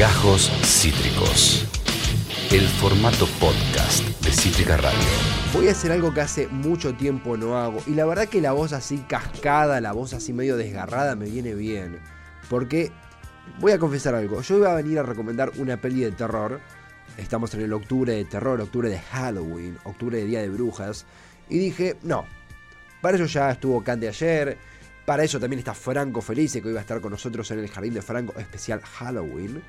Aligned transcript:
Gajos 0.00 0.50
Cítricos. 0.64 1.66
El 2.50 2.62
formato 2.62 3.26
podcast 3.38 4.02
de 4.24 4.32
Cítrica 4.32 4.78
Radio. 4.78 4.98
Voy 5.52 5.68
a 5.68 5.72
hacer 5.72 5.92
algo 5.92 6.14
que 6.14 6.22
hace 6.22 6.48
mucho 6.48 6.94
tiempo 6.94 7.36
no 7.36 7.58
hago. 7.58 7.82
Y 7.86 7.90
la 7.90 8.06
verdad 8.06 8.26
que 8.26 8.40
la 8.40 8.52
voz 8.52 8.72
así 8.72 9.04
cascada, 9.06 9.78
la 9.82 9.92
voz 9.92 10.14
así 10.14 10.32
medio 10.32 10.56
desgarrada 10.56 11.16
me 11.16 11.26
viene 11.26 11.54
bien. 11.54 12.00
Porque 12.48 12.90
voy 13.58 13.72
a 13.72 13.78
confesar 13.78 14.14
algo. 14.14 14.40
Yo 14.40 14.56
iba 14.56 14.72
a 14.72 14.76
venir 14.76 14.98
a 14.98 15.02
recomendar 15.02 15.52
una 15.58 15.78
peli 15.78 16.00
de 16.00 16.12
terror. 16.12 16.62
Estamos 17.18 17.52
en 17.52 17.60
el 17.60 17.72
octubre 17.74 18.14
de 18.14 18.24
terror, 18.24 18.58
octubre 18.58 18.88
de 18.88 19.00
Halloween, 19.00 19.76
octubre 19.84 20.16
de 20.16 20.24
Día 20.24 20.40
de 20.40 20.48
Brujas. 20.48 21.04
Y 21.50 21.58
dije, 21.58 21.98
no. 22.04 22.24
Para 23.02 23.18
eso 23.18 23.26
ya 23.26 23.50
estuvo 23.50 23.84
Candy 23.84 24.06
ayer. 24.06 24.56
Para 25.04 25.24
eso 25.24 25.38
también 25.38 25.58
está 25.58 25.74
Franco 25.74 26.22
Felice, 26.22 26.62
que 26.62 26.68
hoy 26.68 26.72
va 26.74 26.80
a 26.80 26.84
estar 26.84 27.02
con 27.02 27.10
nosotros 27.10 27.50
en 27.50 27.58
el 27.58 27.68
Jardín 27.68 27.92
de 27.92 28.00
Franco, 28.00 28.32
especial 28.38 28.80
Halloween. 28.80 29.62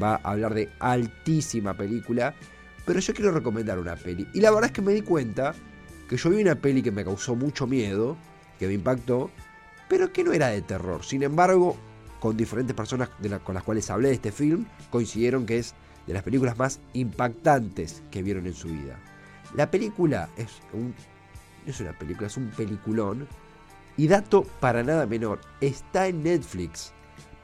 Va 0.00 0.16
a 0.16 0.32
hablar 0.32 0.54
de 0.54 0.70
altísima 0.78 1.74
película. 1.74 2.34
Pero 2.84 3.00
yo 3.00 3.14
quiero 3.14 3.32
recomendar 3.32 3.78
una 3.78 3.96
peli. 3.96 4.26
Y 4.34 4.40
la 4.40 4.50
verdad 4.50 4.66
es 4.66 4.72
que 4.72 4.82
me 4.82 4.92
di 4.92 5.02
cuenta 5.02 5.54
que 6.08 6.16
yo 6.16 6.30
vi 6.30 6.40
una 6.42 6.54
peli 6.54 6.82
que 6.82 6.92
me 6.92 7.04
causó 7.04 7.34
mucho 7.34 7.66
miedo, 7.66 8.16
que 8.58 8.66
me 8.66 8.74
impactó, 8.74 9.30
pero 9.88 10.12
que 10.12 10.24
no 10.24 10.32
era 10.32 10.48
de 10.48 10.62
terror. 10.62 11.04
Sin 11.04 11.22
embargo, 11.22 11.76
con 12.20 12.36
diferentes 12.36 12.74
personas 12.74 13.10
con 13.44 13.54
las 13.54 13.64
cuales 13.64 13.90
hablé 13.90 14.08
de 14.08 14.14
este 14.14 14.32
film, 14.32 14.66
coincidieron 14.90 15.46
que 15.46 15.58
es 15.58 15.74
de 16.06 16.14
las 16.14 16.22
películas 16.22 16.56
más 16.56 16.80
impactantes 16.92 18.02
que 18.10 18.22
vieron 18.22 18.46
en 18.46 18.54
su 18.54 18.68
vida. 18.68 18.98
La 19.54 19.70
película 19.70 20.28
es 20.36 20.60
un. 20.72 20.94
Es 21.66 21.80
una 21.80 21.92
película, 21.92 22.28
es 22.28 22.36
un 22.36 22.50
peliculón. 22.50 23.26
Y 23.96 24.06
dato 24.06 24.44
para 24.60 24.82
nada 24.82 25.06
menor, 25.06 25.40
está 25.60 26.06
en 26.06 26.22
Netflix. 26.22 26.92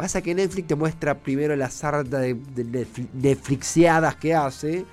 Pasa 0.02 0.20
que 0.20 0.34
Netflix 0.34 0.66
te 0.66 0.74
muestra 0.74 1.16
primero 1.16 1.54
la 1.54 1.70
sarta 1.70 2.18
de, 2.18 2.34
de 2.34 2.88
Netflixeadas 3.12 4.16
que 4.16 4.34
hace. 4.34 4.84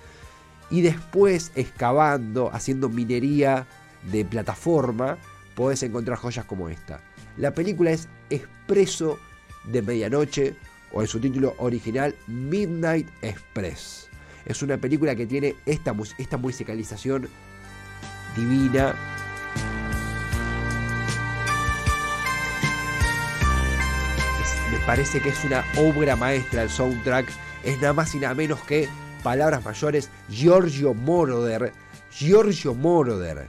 Y 0.70 0.82
después, 0.82 1.52
excavando, 1.56 2.52
haciendo 2.54 2.90
minería 2.90 3.66
de 4.12 4.24
plataforma, 4.24 5.18
podés 5.56 5.82
encontrar 5.82 6.20
joyas 6.20 6.46
como 6.46 6.70
esta. 6.70 7.02
La 7.38 7.56
película 7.56 7.90
es 7.90 8.08
Expreso 8.30 9.18
de 9.64 9.82
Medianoche, 9.82 10.56
o 10.92 11.02
en 11.02 11.08
su 11.08 11.20
título 11.20 11.56
original, 11.58 12.14
Midnight 12.28 13.10
Express. 13.24 14.12
Es 14.46 14.62
una 14.62 14.78
película 14.78 15.16
que 15.16 15.26
tiene 15.26 15.56
esta, 15.66 15.96
esta 16.20 16.38
musicalización 16.38 17.28
divina. 18.36 18.94
Parece 24.90 25.22
que 25.22 25.30
es 25.30 25.44
una 25.44 25.64
obra 25.78 26.16
maestra 26.16 26.64
el 26.64 26.70
soundtrack. 26.72 27.30
Es 27.64 27.80
nada 27.80 27.94
más 27.94 28.16
y 28.16 28.18
nada 28.18 28.34
menos 28.34 28.60
que 28.62 28.90
palabras 29.22 29.64
mayores, 29.64 30.10
Giorgio 30.32 30.96
Moroder. 30.96 31.72
Giorgio 32.12 32.74
Moroder, 32.74 33.46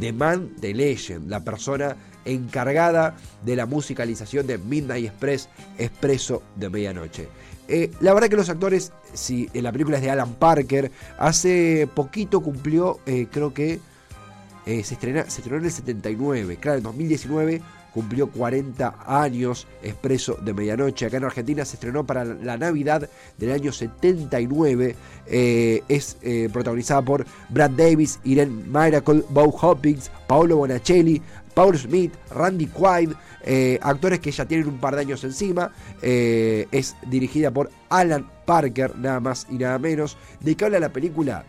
The 0.00 0.12
Man 0.12 0.50
the 0.60 0.74
Legend, 0.74 1.30
la 1.30 1.38
persona 1.38 1.94
encargada 2.24 3.14
de 3.44 3.54
la 3.54 3.64
musicalización 3.64 4.44
de 4.48 4.58
Midnight 4.58 5.06
Express, 5.06 5.48
Expreso 5.78 6.42
de 6.56 6.68
Medianoche. 6.68 7.28
Eh, 7.68 7.92
la 8.00 8.12
verdad 8.12 8.28
que 8.28 8.34
los 8.34 8.48
actores, 8.48 8.90
si 9.14 9.48
en 9.54 9.62
la 9.62 9.70
película 9.70 9.98
es 9.98 10.02
de 10.02 10.10
Alan 10.10 10.34
Parker, 10.34 10.90
hace 11.16 11.88
poquito 11.94 12.40
cumplió, 12.40 12.98
eh, 13.06 13.28
creo 13.30 13.54
que 13.54 13.78
eh, 14.66 14.82
se, 14.82 14.94
estrena, 14.94 15.30
se 15.30 15.42
estrenó 15.42 15.58
en 15.58 15.66
el 15.66 15.70
79, 15.70 16.56
claro, 16.56 16.78
en 16.78 16.82
2019 16.82 17.62
cumplió 17.92 18.28
40 18.30 18.96
años 19.06 19.66
Expreso 19.82 20.34
de 20.42 20.54
Medianoche. 20.54 21.06
Acá 21.06 21.18
en 21.18 21.24
Argentina 21.24 21.64
se 21.64 21.76
estrenó 21.76 22.04
para 22.04 22.24
la 22.24 22.56
Navidad 22.56 23.08
del 23.38 23.52
año 23.52 23.72
79. 23.72 24.96
es 25.26 26.16
protagonizada 26.52 27.02
por 27.02 27.26
Brad 27.48 27.70
Davis, 27.70 28.18
Irene 28.24 28.64
Miracle, 28.66 29.24
Bo 29.28 29.44
Hoppings, 29.44 30.10
Paolo 30.26 30.56
Bonacelli, 30.56 31.22
Paul 31.54 31.76
Smith, 31.76 32.14
Randy 32.30 32.66
Quaid, 32.66 33.12
eh, 33.44 33.78
actores 33.82 34.20
que 34.20 34.30
ya 34.30 34.46
tienen 34.46 34.68
un 34.68 34.78
par 34.78 34.94
de 34.94 35.02
años 35.02 35.24
encima. 35.24 35.72
Eh, 36.00 36.66
es 36.72 36.96
dirigida 37.06 37.50
por 37.50 37.70
Alan 37.88 38.30
Parker, 38.44 38.96
nada 38.96 39.20
más 39.20 39.46
y 39.50 39.54
nada 39.54 39.78
menos. 39.78 40.16
¿De 40.40 40.54
qué 40.54 40.64
habla 40.64 40.80
la 40.80 40.92
película? 40.92 41.44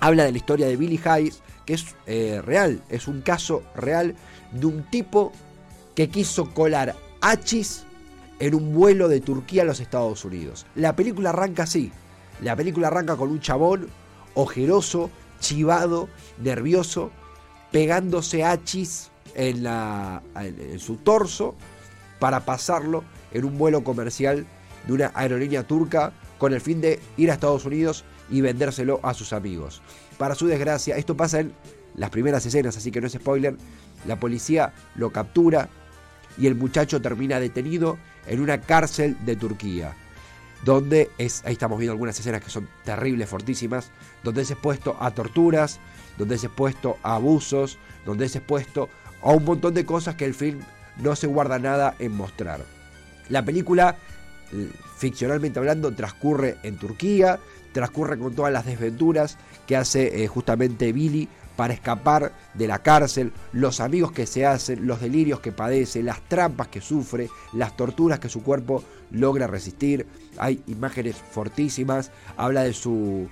Habla 0.00 0.24
de 0.24 0.32
la 0.32 0.38
historia 0.38 0.66
de 0.66 0.76
Billy 0.76 1.00
Hayes, 1.04 1.42
que 1.66 1.74
es 1.74 1.94
eh, 2.06 2.40
real, 2.44 2.82
es 2.88 3.06
un 3.06 3.20
caso 3.20 3.62
real 3.74 4.14
de 4.52 4.66
un 4.66 4.82
tipo 4.84 5.32
que 5.94 6.08
quiso 6.08 6.52
colar 6.54 6.96
hachis 7.20 7.84
en 8.38 8.54
un 8.54 8.74
vuelo 8.74 9.08
de 9.08 9.20
Turquía 9.20 9.62
a 9.62 9.66
los 9.66 9.80
Estados 9.80 10.24
Unidos. 10.24 10.66
La 10.74 10.96
película 10.96 11.30
arranca 11.30 11.64
así. 11.64 11.92
La 12.42 12.56
película 12.56 12.88
arranca 12.88 13.16
con 13.16 13.30
un 13.30 13.40
chabón 13.40 13.88
ojeroso, 14.34 15.10
chivado, 15.40 16.08
nervioso, 16.38 17.10
pegándose 17.70 18.44
hachis 18.44 19.10
en, 19.34 19.66
en 19.66 20.78
su 20.78 20.96
torso 20.96 21.54
para 22.18 22.40
pasarlo 22.40 23.04
en 23.32 23.44
un 23.44 23.58
vuelo 23.58 23.84
comercial 23.84 24.46
de 24.86 24.92
una 24.92 25.12
aerolínea 25.14 25.64
turca 25.64 26.12
con 26.38 26.54
el 26.54 26.60
fin 26.60 26.80
de 26.80 26.98
ir 27.16 27.30
a 27.30 27.34
Estados 27.34 27.66
Unidos 27.66 28.04
y 28.30 28.40
vendérselo 28.40 29.00
a 29.02 29.12
sus 29.12 29.32
amigos. 29.32 29.82
Para 30.16 30.34
su 30.34 30.46
desgracia, 30.46 30.96
esto 30.96 31.16
pasa 31.16 31.40
en 31.40 31.52
las 31.94 32.10
primeras 32.10 32.44
escenas, 32.46 32.76
así 32.76 32.90
que 32.90 33.00
no 33.00 33.06
es 33.06 33.12
spoiler, 33.12 33.56
la 34.06 34.18
policía 34.18 34.72
lo 34.94 35.10
captura 35.10 35.68
y 36.38 36.46
el 36.46 36.54
muchacho 36.54 37.00
termina 37.00 37.40
detenido 37.40 37.98
en 38.26 38.40
una 38.40 38.60
cárcel 38.60 39.16
de 39.24 39.36
Turquía, 39.36 39.94
donde 40.64 41.10
es, 41.18 41.42
ahí 41.44 41.52
estamos 41.52 41.78
viendo 41.78 41.92
algunas 41.92 42.18
escenas 42.18 42.42
que 42.42 42.50
son 42.50 42.68
terribles, 42.84 43.28
fortísimas, 43.28 43.90
donde 44.22 44.42
es 44.42 44.50
expuesto 44.50 44.96
a 45.00 45.10
torturas, 45.12 45.80
donde 46.18 46.36
es 46.36 46.44
expuesto 46.44 46.98
a 47.02 47.14
abusos, 47.14 47.78
donde 48.04 48.26
es 48.26 48.36
expuesto 48.36 48.88
a 49.22 49.32
un 49.32 49.44
montón 49.44 49.74
de 49.74 49.84
cosas 49.84 50.14
que 50.14 50.24
el 50.24 50.34
film 50.34 50.60
no 51.02 51.16
se 51.16 51.26
guarda 51.26 51.58
nada 51.58 51.94
en 51.98 52.12
mostrar. 52.12 52.64
La 53.28 53.44
película, 53.44 53.96
ficcionalmente 54.96 55.58
hablando, 55.58 55.92
transcurre 55.94 56.58
en 56.62 56.76
Turquía, 56.76 57.38
transcurre 57.72 58.18
con 58.18 58.34
todas 58.34 58.52
las 58.52 58.66
desventuras 58.66 59.38
que 59.66 59.76
hace 59.76 60.22
eh, 60.22 60.26
justamente 60.26 60.92
Billy 60.92 61.28
para 61.60 61.74
escapar 61.74 62.32
de 62.54 62.66
la 62.66 62.78
cárcel, 62.78 63.34
los 63.52 63.80
amigos 63.80 64.12
que 64.12 64.24
se 64.24 64.46
hacen, 64.46 64.86
los 64.86 64.98
delirios 64.98 65.40
que 65.40 65.52
padece, 65.52 66.02
las 66.02 66.26
trampas 66.26 66.68
que 66.68 66.80
sufre, 66.80 67.28
las 67.52 67.76
torturas 67.76 68.18
que 68.18 68.30
su 68.30 68.42
cuerpo 68.42 68.82
logra 69.10 69.46
resistir. 69.46 70.06
Hay 70.38 70.62
imágenes 70.68 71.16
fortísimas, 71.16 72.12
habla 72.38 72.62
de 72.62 72.72
su 72.72 73.28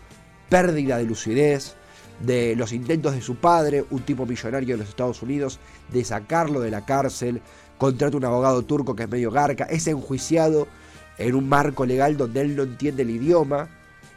pérdida 0.50 0.99
de 0.99 1.05
lucidez, 1.05 1.75
de 2.21 2.55
los 2.55 2.75
intentos 2.75 3.15
de 3.15 3.22
su 3.22 3.37
padre, 3.37 3.87
un 3.89 4.03
tipo 4.03 4.27
millonario 4.27 4.75
de 4.75 4.81
los 4.81 4.91
Estados 4.91 5.22
Unidos, 5.22 5.59
de 5.91 6.05
sacarlo 6.05 6.60
de 6.60 6.71
la 6.71 6.84
cárcel, 6.84 7.41
contrata 7.78 8.19
un 8.19 8.27
abogado 8.27 8.62
turco 8.62 8.95
que 8.95 9.05
es 9.05 9.09
medio 9.09 9.31
garca, 9.31 9.65
es 9.65 9.87
enjuiciado 9.87 10.69
en 11.16 11.34
un 11.34 11.49
marco 11.49 11.87
legal 11.87 12.19
donde 12.19 12.43
él 12.43 12.56
no 12.56 12.65
entiende 12.65 13.05
el 13.05 13.10
idioma 13.10 13.71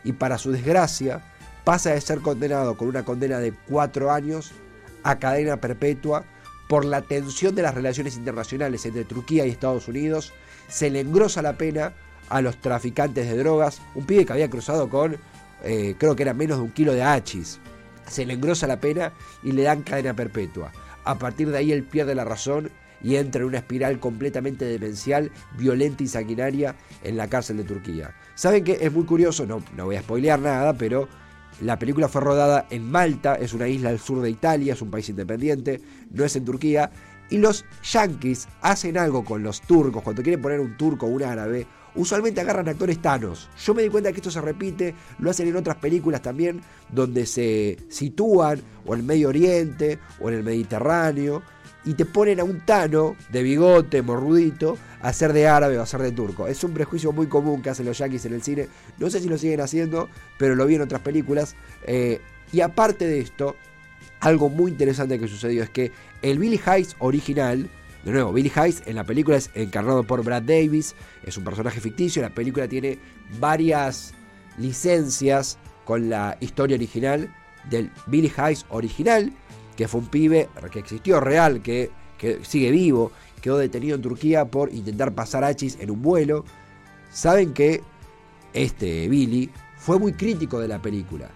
y 0.03 0.11
para 0.11 0.37
su 0.37 0.51
desgracia 0.51 1.21
pasa 1.63 1.91
de 1.91 2.01
ser 2.01 2.19
condenado 2.19 2.77
con 2.77 2.87
una 2.87 3.05
condena 3.05 3.39
de 3.39 3.53
cuatro 3.53 4.11
años 4.11 4.51
a 5.03 5.19
cadena 5.19 5.57
perpetua 5.57 6.23
por 6.67 6.85
la 6.85 7.01
tensión 7.01 7.53
de 7.53 7.63
las 7.63 7.75
relaciones 7.75 8.15
internacionales 8.15 8.85
entre 8.85 9.03
Turquía 9.03 9.45
y 9.45 9.49
Estados 9.49 9.87
Unidos, 9.87 10.31
se 10.69 10.89
le 10.89 11.01
engrosa 11.01 11.41
la 11.41 11.57
pena 11.57 11.93
a 12.29 12.41
los 12.41 12.55
traficantes 12.61 13.27
de 13.29 13.37
drogas, 13.37 13.81
un 13.93 14.05
pibe 14.05 14.25
que 14.25 14.31
había 14.31 14.49
cruzado 14.49 14.89
con, 14.89 15.17
eh, 15.63 15.95
creo 15.97 16.15
que 16.15 16.23
era 16.23 16.33
menos 16.33 16.59
de 16.59 16.63
un 16.63 16.71
kilo 16.71 16.93
de 16.93 17.03
hachís, 17.03 17.59
se 18.07 18.25
le 18.25 18.33
engrosa 18.33 18.67
la 18.67 18.79
pena 18.79 19.11
y 19.43 19.51
le 19.51 19.63
dan 19.63 19.83
cadena 19.83 20.13
perpetua. 20.13 20.71
A 21.03 21.17
partir 21.19 21.49
de 21.49 21.57
ahí 21.57 21.71
él 21.71 21.83
pierde 21.83 22.15
la 22.15 22.23
razón 22.23 22.71
y 23.03 23.15
entra 23.15 23.41
en 23.41 23.47
una 23.47 23.57
espiral 23.57 23.99
completamente 23.99 24.65
demencial, 24.65 25.31
violenta 25.57 26.03
y 26.03 26.07
sanguinaria 26.07 26.75
en 27.03 27.17
la 27.17 27.27
cárcel 27.27 27.57
de 27.57 27.63
Turquía. 27.63 28.15
¿Saben 28.35 28.63
que 28.63 28.77
Es 28.79 28.91
muy 28.93 29.05
curioso, 29.05 29.45
no, 29.45 29.63
no 29.75 29.85
voy 29.85 29.95
a 29.95 30.01
spoilear 30.01 30.39
nada, 30.39 30.73
pero 30.73 31.09
la 31.59 31.77
película 31.77 32.07
fue 32.07 32.21
rodada 32.21 32.65
en 32.69 32.89
Malta, 32.89 33.35
es 33.35 33.53
una 33.53 33.67
isla 33.67 33.89
al 33.89 33.99
sur 33.99 34.21
de 34.21 34.29
Italia, 34.29 34.73
es 34.73 34.81
un 34.81 34.89
país 34.89 35.09
independiente, 35.09 35.81
no 36.11 36.23
es 36.23 36.35
en 36.35 36.45
Turquía. 36.45 36.89
Y 37.29 37.37
los 37.37 37.65
yankees 37.83 38.47
hacen 38.61 38.97
algo 38.97 39.23
con 39.23 39.43
los 39.43 39.61
turcos, 39.61 40.03
cuando 40.03 40.21
quieren 40.21 40.41
poner 40.41 40.59
un 40.59 40.75
turco 40.75 41.05
o 41.05 41.09
un 41.09 41.23
árabe, 41.23 41.65
usualmente 41.95 42.41
agarran 42.41 42.67
actores 42.67 43.01
tanos. 43.01 43.49
Yo 43.63 43.73
me 43.73 43.83
di 43.83 43.89
cuenta 43.89 44.11
que 44.11 44.17
esto 44.17 44.31
se 44.31 44.41
repite, 44.41 44.95
lo 45.19 45.29
hacen 45.29 45.47
en 45.47 45.55
otras 45.55 45.77
películas 45.77 46.21
también, 46.21 46.61
donde 46.91 47.25
se 47.25 47.77
sitúan 47.89 48.61
o 48.85 48.93
en 48.93 49.01
el 49.01 49.05
Medio 49.05 49.29
Oriente 49.29 49.99
o 50.19 50.29
en 50.29 50.35
el 50.35 50.43
Mediterráneo 50.43 51.41
y 51.83 51.93
te 51.95 52.05
ponen 52.05 52.39
a 52.39 52.43
un 52.43 52.59
tano 52.59 53.15
de 53.29 53.43
bigote, 53.43 54.01
morrudito, 54.01 54.77
a 55.01 55.09
hacer 55.09 55.33
de 55.33 55.47
árabe 55.47 55.77
o 55.77 55.81
a 55.81 55.85
ser 55.85 56.01
de 56.01 56.11
turco. 56.11 56.47
Es 56.47 56.63
un 56.63 56.73
prejuicio 56.73 57.11
muy 57.11 57.27
común 57.27 57.61
que 57.61 57.69
hacen 57.69 57.85
los 57.85 57.97
yankees 57.97 58.25
en 58.25 58.33
el 58.33 58.43
cine. 58.43 58.67
No 58.99 59.09
sé 59.09 59.19
si 59.19 59.27
lo 59.27 59.37
siguen 59.37 59.61
haciendo, 59.61 60.09
pero 60.37 60.55
lo 60.55 60.65
vi 60.65 60.75
en 60.75 60.81
otras 60.81 61.01
películas. 61.01 61.55
Eh, 61.83 62.21
y 62.53 62.61
aparte 62.61 63.07
de 63.07 63.19
esto, 63.19 63.55
algo 64.19 64.49
muy 64.49 64.71
interesante 64.71 65.19
que 65.19 65.27
sucedió 65.27 65.63
es 65.63 65.69
que 65.69 65.91
el 66.21 66.37
Billy 66.37 66.59
Hayes 66.65 66.95
original 66.99 67.69
De 68.03 68.11
nuevo, 68.11 68.33
Billy 68.33 68.51
Hayes 68.55 68.81
en 68.87 68.95
la 68.95 69.03
película 69.03 69.37
es 69.37 69.51
encarnado 69.53 70.03
por 70.03 70.23
Brad 70.23 70.41
Davis, 70.41 70.95
es 71.23 71.37
un 71.37 71.43
personaje 71.43 71.79
ficticio, 71.79 72.21
la 72.23 72.31
película 72.31 72.67
tiene 72.67 72.97
varias 73.39 74.15
licencias 74.57 75.59
con 75.85 76.09
la 76.09 76.35
historia 76.39 76.77
original 76.77 77.31
del 77.69 77.91
Billy 78.07 78.31
Hayes 78.35 78.65
original, 78.69 79.31
que 79.81 79.87
fue 79.87 80.01
un 80.01 80.09
pibe 80.09 80.47
que 80.71 80.77
existió 80.77 81.19
real, 81.19 81.63
que, 81.63 81.89
que 82.19 82.45
sigue 82.45 82.69
vivo, 82.69 83.11
quedó 83.41 83.57
detenido 83.57 83.95
en 83.95 84.03
Turquía 84.03 84.45
por 84.45 84.71
intentar 84.71 85.11
pasar 85.15 85.43
hachis 85.43 85.75
en 85.79 85.89
un 85.89 86.03
vuelo. 86.03 86.45
Saben 87.11 87.51
que 87.51 87.81
este 88.53 89.07
Billy 89.07 89.49
fue 89.77 89.97
muy 89.97 90.13
crítico 90.13 90.59
de 90.59 90.67
la 90.67 90.79
película, 90.79 91.29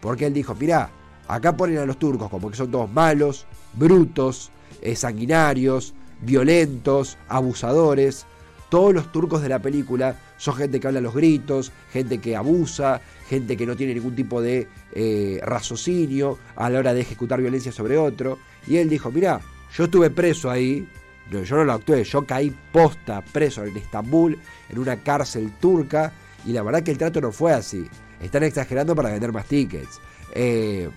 porque 0.00 0.24
él 0.24 0.32
dijo, 0.32 0.54
mirá, 0.54 0.88
acá 1.28 1.54
ponen 1.54 1.76
a 1.76 1.84
los 1.84 1.98
turcos 1.98 2.30
como 2.30 2.50
que 2.50 2.56
son 2.56 2.70
todos 2.70 2.90
malos, 2.90 3.44
brutos, 3.74 4.50
eh, 4.80 4.96
sanguinarios, 4.96 5.92
violentos, 6.22 7.18
abusadores. 7.28 8.24
Todos 8.70 8.94
los 8.94 9.12
turcos 9.12 9.42
de 9.42 9.50
la 9.50 9.58
película 9.58 10.18
son 10.40 10.54
gente 10.54 10.80
que 10.80 10.86
habla 10.86 11.02
los 11.02 11.14
gritos, 11.14 11.70
gente 11.92 12.16
que 12.16 12.34
abusa, 12.34 13.02
gente 13.28 13.58
que 13.58 13.66
no 13.66 13.76
tiene 13.76 13.92
ningún 13.92 14.14
tipo 14.14 14.40
de 14.40 14.68
eh, 14.90 15.38
raciocinio 15.42 16.38
a 16.56 16.70
la 16.70 16.78
hora 16.78 16.94
de 16.94 17.02
ejecutar 17.02 17.42
violencia 17.42 17.70
sobre 17.70 17.98
otro. 17.98 18.38
Y 18.66 18.78
él 18.78 18.88
dijo, 18.88 19.12
mira, 19.12 19.42
yo 19.76 19.84
estuve 19.84 20.08
preso 20.08 20.50
ahí, 20.50 20.88
yo 21.30 21.56
no 21.56 21.64
lo 21.64 21.74
actué, 21.74 22.04
yo 22.04 22.24
caí 22.24 22.56
posta 22.72 23.20
preso 23.20 23.66
en 23.66 23.76
Estambul, 23.76 24.38
en 24.70 24.78
una 24.78 24.96
cárcel 24.96 25.52
turca, 25.60 26.10
y 26.46 26.52
la 26.52 26.62
verdad 26.62 26.82
que 26.82 26.92
el 26.92 26.96
trato 26.96 27.20
no 27.20 27.32
fue 27.32 27.52
así. 27.52 27.86
Están 28.22 28.42
exagerando 28.42 28.96
para 28.96 29.10
vender 29.10 29.32
más 29.32 29.44
tickets. 29.44 30.00
Eh, 30.34 30.88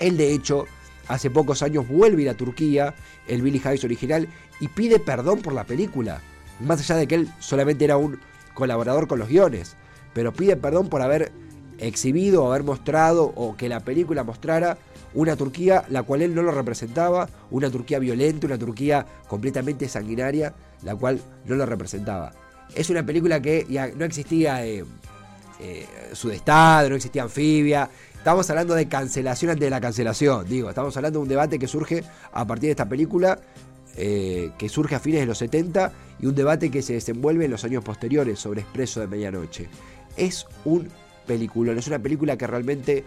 él 0.00 0.16
de 0.16 0.32
hecho 0.32 0.64
hace 1.06 1.30
pocos 1.30 1.62
años 1.62 1.86
vuelve 1.86 2.22
a 2.22 2.24
ir 2.24 2.30
a 2.30 2.34
Turquía, 2.34 2.92
el 3.28 3.40
Billy 3.40 3.62
Hayes 3.64 3.84
original, 3.84 4.26
y 4.58 4.66
pide 4.66 4.98
perdón 4.98 5.42
por 5.42 5.52
la 5.52 5.62
película. 5.62 6.20
Más 6.58 6.80
allá 6.80 6.96
de 6.96 7.06
que 7.06 7.14
él 7.14 7.28
solamente 7.38 7.84
era 7.84 7.96
un 7.96 8.18
colaborador 8.60 9.08
con 9.08 9.18
los 9.18 9.28
guiones. 9.28 9.76
Pero 10.14 10.32
pide 10.32 10.56
perdón 10.56 10.88
por 10.88 11.02
haber 11.02 11.32
exhibido, 11.78 12.46
haber 12.46 12.62
mostrado 12.62 13.32
o 13.34 13.56
que 13.56 13.68
la 13.68 13.80
película 13.80 14.22
mostrara 14.22 14.78
una 15.14 15.34
Turquía 15.34 15.84
la 15.88 16.04
cual 16.04 16.22
él 16.22 16.34
no 16.34 16.42
lo 16.42 16.52
representaba, 16.52 17.28
una 17.50 17.70
Turquía 17.70 17.98
violenta, 17.98 18.46
una 18.46 18.58
Turquía 18.58 19.04
completamente 19.26 19.88
sanguinaria, 19.88 20.54
la 20.82 20.94
cual 20.94 21.20
no 21.46 21.56
lo 21.56 21.66
representaba. 21.66 22.32
Es 22.74 22.90
una 22.90 23.04
película 23.04 23.40
que 23.42 23.66
ya 23.68 23.88
no 23.88 24.04
existía 24.04 24.64
eh, 24.64 24.84
eh, 25.58 25.86
Sudestado, 26.12 26.90
no 26.90 26.94
existía 26.94 27.24
Anfibia, 27.24 27.90
Estamos 28.20 28.50
hablando 28.50 28.74
de 28.74 28.86
cancelación 28.86 29.52
ante 29.52 29.70
la 29.70 29.80
cancelación, 29.80 30.46
digo, 30.46 30.68
estamos 30.68 30.94
hablando 30.94 31.20
de 31.20 31.22
un 31.22 31.28
debate 31.30 31.58
que 31.58 31.66
surge 31.66 32.04
a 32.32 32.46
partir 32.46 32.66
de 32.66 32.72
esta 32.72 32.86
película, 32.86 33.38
eh, 33.96 34.50
que 34.58 34.68
surge 34.68 34.94
a 34.94 35.00
fines 35.00 35.20
de 35.20 35.26
los 35.26 35.38
70, 35.38 35.92
y 36.20 36.26
un 36.26 36.34
debate 36.34 36.70
que 36.70 36.82
se 36.82 36.94
desenvuelve 36.94 37.46
en 37.46 37.50
los 37.50 37.64
años 37.64 37.82
posteriores 37.84 38.38
sobre 38.38 38.60
Expreso 38.60 39.00
de 39.00 39.06
Medianoche. 39.06 39.68
Es 40.16 40.46
un 40.64 40.88
película, 41.26 41.72
es 41.72 41.86
una 41.86 41.98
película 41.98 42.36
que 42.36 42.46
realmente, 42.46 43.04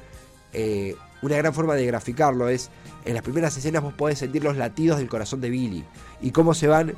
eh, 0.54 0.96
una 1.22 1.38
gran 1.38 1.54
forma 1.54 1.76
de 1.76 1.86
graficarlo 1.86 2.50
es, 2.50 2.70
en 3.06 3.14
las 3.14 3.24
primeras 3.24 3.56
escenas 3.58 3.84
vos 3.84 3.94
podés 3.94 4.20
sentir 4.20 4.44
los 4.44 4.58
latidos 4.58 4.98
del 5.00 5.10
corazón 5.10 5.42
de 5.42 5.50
Billy, 5.50 5.84
y 6.22 6.32
cómo 6.32 6.54
se 6.54 6.68
van 6.68 6.94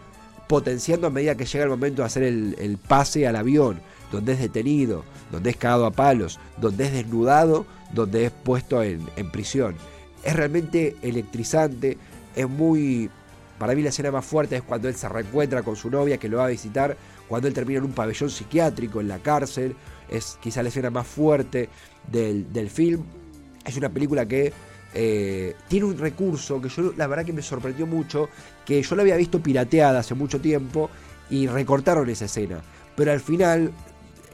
potenciando 0.47 1.07
a 1.07 1.09
medida 1.09 1.35
que 1.35 1.45
llega 1.45 1.63
el 1.63 1.71
momento 1.71 2.03
de 2.03 2.05
hacer 2.05 2.23
el, 2.23 2.55
el 2.59 2.77
pase 2.77 3.27
al 3.27 3.35
avión, 3.35 3.81
donde 4.11 4.33
es 4.33 4.39
detenido, 4.39 5.03
donde 5.31 5.49
es 5.49 5.57
cagado 5.57 5.85
a 5.85 5.91
palos, 5.91 6.39
donde 6.57 6.85
es 6.85 6.93
desnudado 6.93 7.65
donde 7.93 8.25
es 8.25 8.31
puesto 8.31 8.83
en, 8.83 9.07
prisión. 9.31 9.75
Es 10.23 10.35
realmente 10.35 10.95
electrizante, 11.01 11.97
es 12.35 12.47
muy... 12.47 13.09
Para 13.57 13.73
mí 13.73 13.81
la 13.81 13.89
escena 13.89 14.11
más 14.11 14.25
fuerte 14.25 14.57
es 14.57 14.63
cuando 14.63 14.89
él 14.89 14.95
se 14.95 15.07
reencuentra 15.07 15.63
con 15.63 15.75
su 15.75 15.89
novia 15.89 16.17
que 16.17 16.27
lo 16.27 16.37
va 16.37 16.45
a 16.45 16.49
visitar, 16.49 16.97
cuando 17.27 17.47
él 17.47 17.53
termina 17.53 17.79
en 17.79 17.85
un 17.85 17.93
pabellón 17.93 18.29
psiquiátrico 18.29 18.99
en 18.99 19.07
la 19.07 19.19
cárcel, 19.19 19.75
es 20.09 20.37
quizá 20.41 20.61
la 20.61 20.69
escena 20.69 20.89
más 20.89 21.07
fuerte 21.07 21.69
del, 22.11 22.69
film. 22.69 23.03
Es 23.65 23.77
una 23.77 23.89
película 23.89 24.25
que 24.25 24.51
eh, 24.93 25.55
tiene 25.67 25.85
un 25.85 25.97
recurso 25.97 26.61
que 26.61 26.69
yo 26.69 26.93
la 26.95 27.07
verdad 27.07 27.25
que 27.25 27.33
me 27.33 27.41
sorprendió 27.41 27.87
mucho, 27.87 28.29
que 28.65 28.81
yo 28.81 28.95
la 28.95 29.01
había 29.01 29.15
visto 29.15 29.41
pirateada 29.41 29.99
hace 29.99 30.13
mucho 30.13 30.39
tiempo 30.39 30.89
y 31.29 31.47
recortaron 31.47 32.09
esa 32.09 32.25
escena. 32.25 32.61
Pero 32.95 33.11
al 33.11 33.19
final, 33.19 33.71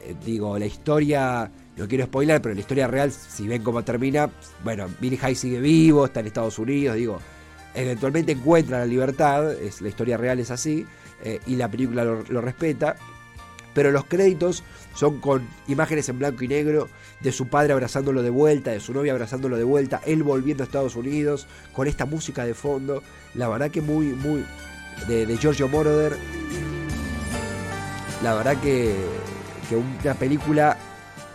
eh, 0.04 0.14
digo, 0.24 0.58
la 0.58 0.66
historia 0.66 1.50
no 1.76 1.88
quiero 1.88 2.04
spoiler, 2.04 2.42
pero 2.42 2.54
la 2.54 2.60
historia 2.60 2.86
real, 2.86 3.10
si 3.10 3.48
ven 3.48 3.62
cómo 3.62 3.82
termina, 3.82 4.30
bueno, 4.62 4.88
Billy 5.00 5.16
High 5.16 5.34
sigue 5.34 5.60
vivo, 5.60 6.04
está 6.04 6.20
en 6.20 6.26
Estados 6.26 6.58
Unidos, 6.58 6.96
digo, 6.96 7.18
eventualmente 7.74 8.32
encuentra 8.32 8.78
la 8.78 8.86
libertad, 8.86 9.52
es, 9.52 9.80
la 9.80 9.88
historia 9.88 10.16
real 10.16 10.38
es 10.40 10.50
así, 10.50 10.86
eh, 11.24 11.40
y 11.46 11.56
la 11.56 11.70
película 11.70 12.04
lo, 12.04 12.40
respeta, 12.40 12.96
pero 13.74 13.90
los 13.90 14.04
créditos 14.04 14.62
son 14.94 15.20
con 15.20 15.48
imágenes 15.68 16.08
en 16.08 16.18
blanco 16.18 16.44
y 16.44 16.48
negro 16.48 16.88
de 17.20 17.32
su 17.32 17.48
padre 17.48 17.72
abrazándolo 17.72 18.22
de 18.22 18.30
vuelta, 18.30 18.72
de 18.72 18.80
su 18.80 18.92
novia 18.92 19.12
abrazándolo 19.12 19.56
de 19.56 19.64
vuelta, 19.64 20.00
él 20.04 20.22
volviendo 20.22 20.62
a 20.62 20.66
Estados 20.66 20.96
Unidos, 20.96 21.46
con 21.72 21.86
esta 21.86 22.04
música 22.04 22.44
de 22.44 22.54
fondo, 22.54 23.02
la 23.34 23.48
verdad 23.48 23.70
que 23.70 23.80
muy, 23.80 24.06
muy, 24.06 24.44
de, 25.08 25.26
de 25.26 25.36
Giorgio 25.38 25.68
Moroder, 25.68 26.16
la 28.22 28.34
verdad 28.34 28.60
que, 28.60 28.94
que 29.68 29.76
una 29.76 30.14
película 30.14 30.76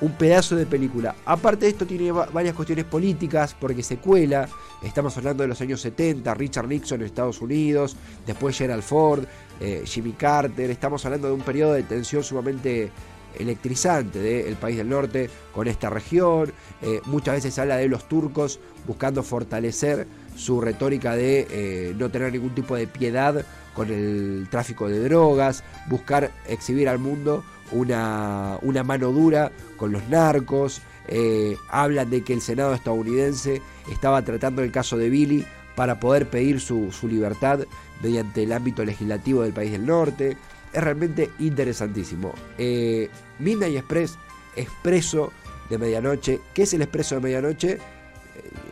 un 0.02 0.12
pedazo 0.14 0.56
de 0.56 0.66
película. 0.66 1.16
Aparte 1.26 1.66
de 1.66 1.72
esto 1.72 1.86
tiene 1.86 2.12
varias 2.12 2.56
cuestiones 2.56 2.86
políticas 2.86 3.56
porque 3.60 3.84
se 3.84 3.98
cuela, 3.98 4.48
estamos 4.84 5.18
hablando 5.18 5.44
de 5.44 5.50
los 5.50 5.62
años 5.62 5.82
70, 5.82 6.34
Richard 6.34 6.68
Nixon 6.68 7.02
en 7.02 7.08
Estados 7.08 7.42
Unidos, 7.42 7.96
después 8.26 8.58
Gerald 8.58 8.84
Ford, 8.84 9.26
eh, 9.60 9.84
Jimmy 9.86 10.14
Carter, 10.14 10.70
estamos 10.70 11.06
hablando 11.06 11.28
de 11.28 11.34
un 11.34 11.42
periodo 11.42 11.74
de 11.74 11.84
tensión 11.84 12.24
sumamente 12.24 12.92
electrizante 13.40 14.20
del 14.20 14.56
país 14.56 14.78
del 14.78 14.90
norte 14.90 15.30
con 15.54 15.68
esta 15.68 15.90
región, 15.90 16.52
eh, 16.82 17.02
muchas 17.06 17.36
veces 17.36 17.58
habla 17.60 17.78
de 17.78 17.88
los 17.88 18.08
turcos 18.08 18.60
buscando 18.86 19.24
fortalecer 19.24 20.08
su 20.38 20.62
retórica 20.62 21.16
de 21.16 21.48
eh, 21.50 21.96
no 21.98 22.10
tener 22.10 22.32
ningún 22.32 22.56
tipo 22.56 22.76
de 22.76 22.88
piedad 22.88 23.44
con 23.74 23.92
el 23.92 24.48
tráfico 24.50 24.88
de 24.88 25.00
drogas, 25.00 25.64
buscar 25.88 26.32
exhibir 26.48 26.88
al 26.88 27.00
mundo 27.00 27.44
una, 27.72 28.58
una 28.62 28.84
mano 28.84 29.12
dura 29.12 29.52
con 29.76 29.92
los 29.92 30.08
narcos, 30.08 30.82
eh, 31.08 31.56
hablan 31.70 32.10
de 32.10 32.24
que 32.24 32.34
el 32.34 32.42
Senado 32.42 32.74
estadounidense 32.74 33.62
estaba 33.92 34.22
tratando 34.24 34.62
el 34.62 34.72
caso 34.72 34.98
de 34.98 35.10
Billy 35.10 35.46
para 35.76 36.00
poder 36.00 36.28
pedir 36.30 36.60
su, 36.60 36.92
libertad 37.04 37.62
mediante 38.02 38.44
el 38.44 38.52
ámbito 38.52 38.84
legislativo 38.84 39.44
del 39.44 39.54
país 39.54 39.72
del 39.72 39.86
norte. 39.86 40.38
Es 40.74 40.84
realmente 40.84 41.30
interesantísimo. 41.40 42.34
Eh, 42.58 43.10
Midnight 43.40 43.78
Express, 43.78 44.18
expreso 44.56 45.32
de 45.70 45.78
medianoche. 45.78 46.42
¿Qué 46.54 46.64
es 46.64 46.74
el 46.74 46.82
expreso 46.82 47.16
de 47.16 47.22
medianoche? 47.22 47.78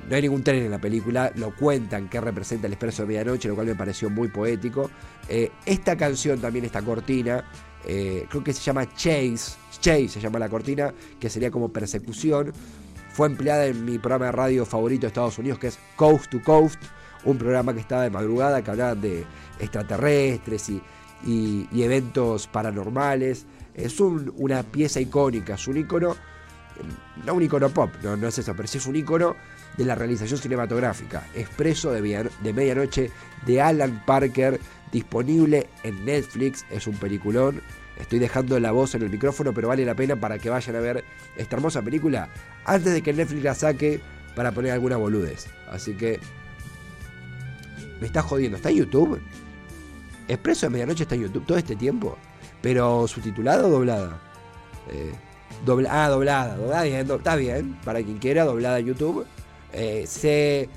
No 0.09 0.15
hay 0.15 0.21
ningún 0.21 0.43
tren 0.43 0.63
en 0.63 0.71
la 0.71 0.79
película, 0.79 1.31
lo 1.35 1.55
cuentan 1.55 2.09
que 2.09 2.21
representa 2.21 2.67
el 2.67 2.73
expreso 2.73 3.03
de 3.03 3.07
medianoche, 3.07 3.47
lo 3.47 3.55
cual 3.55 3.67
me 3.67 3.75
pareció 3.75 4.09
muy 4.09 4.27
poético. 4.27 4.89
Eh, 5.27 5.51
esta 5.65 5.97
canción 5.97 6.39
también, 6.39 6.65
esta 6.65 6.81
cortina, 6.83 7.43
eh, 7.87 8.25
creo 8.29 8.43
que 8.43 8.53
se 8.53 8.61
llama 8.61 8.87
Chase, 8.93 9.57
Chase 9.79 10.09
se 10.09 10.19
llama 10.19 10.39
la 10.39 10.49
cortina, 10.49 10.93
que 11.19 11.29
sería 11.29 11.49
como 11.49 11.69
persecución. 11.69 12.53
Fue 13.09 13.27
empleada 13.27 13.65
en 13.65 13.85
mi 13.85 13.97
programa 13.97 14.25
de 14.25 14.31
radio 14.31 14.65
favorito 14.65 15.01
de 15.01 15.07
Estados 15.07 15.39
Unidos, 15.39 15.59
que 15.59 15.67
es 15.67 15.79
Coast 15.95 16.29
to 16.29 16.41
Coast, 16.43 16.81
un 17.23 17.37
programa 17.37 17.73
que 17.73 17.79
estaba 17.79 18.03
de 18.03 18.09
madrugada, 18.09 18.63
que 18.63 18.71
hablaba 18.71 18.95
de 18.95 19.25
extraterrestres 19.59 20.69
y, 20.69 20.81
eventos 21.73 22.47
paranormales. 22.47 23.45
Es 23.73 23.99
una 23.99 24.63
pieza 24.63 24.99
icónica, 24.99 25.55
es 25.55 25.67
un 25.67 25.77
icono, 25.77 26.15
no 27.25 27.33
un 27.33 27.43
icono 27.43 27.69
pop, 27.69 27.91
no, 28.03 28.15
no 28.15 28.27
es 28.27 28.37
eso, 28.37 28.55
pero 28.55 28.67
sí 28.67 28.77
es 28.77 28.85
un 28.85 28.95
icono 28.95 29.35
de 29.77 29.85
la 29.85 29.95
realización 29.95 30.39
cinematográfica. 30.39 31.27
Expreso 31.33 31.91
de, 31.91 32.01
Medianoche 32.53 33.11
de 33.45 33.61
Alan 33.61 34.03
Parker 34.05 34.59
disponible 34.91 35.67
en 35.83 36.05
Netflix, 36.05 36.65
es 36.69 36.87
un 36.87 36.95
peliculón. 36.95 37.61
Estoy 37.97 38.19
dejando 38.19 38.59
la 38.59 38.71
voz 38.71 38.95
en 38.95 39.03
el 39.03 39.09
micrófono, 39.09 39.53
pero 39.53 39.69
vale 39.69 39.85
la 39.85 39.95
pena 39.95 40.15
para 40.15 40.37
que 40.37 40.49
vayan 40.49 40.75
a 40.75 40.79
ver 40.79 41.03
esta 41.37 41.55
hermosa 41.55 41.81
película 41.81 42.29
antes 42.65 42.93
de 42.93 43.01
que 43.01 43.13
Netflix 43.13 43.43
la 43.43 43.55
saque 43.55 44.01
para 44.35 44.51
poner 44.51 44.71
alguna 44.71 44.97
boludez. 44.97 45.47
Así 45.69 45.93
que 45.93 46.19
me 47.99 48.07
está 48.07 48.21
jodiendo. 48.21 48.57
¿Está 48.57 48.69
en 48.69 48.77
YouTube? 48.77 49.21
Expreso 50.27 50.65
de 50.65 50.71
Medianoche 50.71 51.03
está 51.03 51.15
en 51.15 51.21
YouTube 51.21 51.45
todo 51.45 51.57
este 51.57 51.75
tiempo. 51.75 52.17
Pero 52.61 53.07
subtitulada 53.07 53.65
o 53.65 53.69
doblada. 53.69 54.19
Eh, 54.91 55.13
dobla, 55.65 56.05
ah, 56.05 56.09
doblada, 56.09 56.57
doblada 56.57 56.85
está 56.85 57.35
bien. 57.35 57.77
Para 57.83 58.01
quien 58.01 58.17
quiera, 58.17 58.43
doblada 58.43 58.79
en 58.79 58.87
YouTube. 58.87 59.25
Eh, 59.73 60.05
se, 60.07 60.69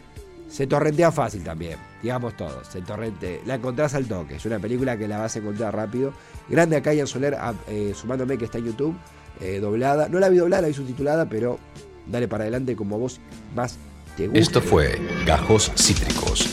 se 0.48 0.66
torrentea 0.66 1.12
fácil 1.12 1.42
también 1.42 1.78
digamos 2.02 2.36
todos. 2.36 2.74
El 2.74 2.84
torrente, 2.84 3.42
la 3.46 3.56
encontrás 3.56 3.94
al 3.94 4.06
toque. 4.06 4.36
Es 4.36 4.46
una 4.46 4.58
película 4.58 4.96
que 4.96 5.08
la 5.08 5.18
vas 5.18 5.36
a 5.36 5.38
encontrar 5.38 5.74
rápido. 5.74 6.12
Grande 6.48 6.76
acá 6.76 6.92
en 6.92 7.06
Soler, 7.06 7.36
ah, 7.38 7.54
eh, 7.68 7.92
sumándome 7.94 8.38
que 8.38 8.44
está 8.44 8.58
en 8.58 8.66
YouTube, 8.66 8.96
eh, 9.40 9.58
doblada. 9.60 10.08
No 10.08 10.18
la 10.18 10.28
vi 10.28 10.38
doblada, 10.38 10.62
la 10.62 10.68
vi 10.68 10.74
subtitulada, 10.74 11.28
pero 11.28 11.58
dale 12.06 12.28
para 12.28 12.44
adelante 12.44 12.76
como 12.76 12.98
vos 12.98 13.20
más 13.54 13.76
te 14.16 14.26
gusta. 14.26 14.40
Esto 14.40 14.60
fue 14.60 14.98
Gajos 15.26 15.72
Cítricos. 15.76 16.48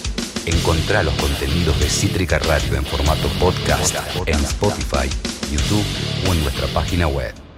Encontrá 0.46 1.02
los 1.02 1.14
contenidos 1.16 1.80
de 1.80 1.90
Cítrica 1.90 2.38
Radio 2.40 2.76
en 2.76 2.86
formato 2.86 3.28
podcast 3.40 3.96
en 4.28 4.36
Spotify, 4.36 5.10
YouTube 5.52 5.86
o 6.30 6.34
en 6.34 6.44
nuestra 6.44 6.68
página 6.68 7.08
web. 7.08 7.45